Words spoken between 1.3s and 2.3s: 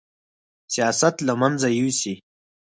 منځه یوسي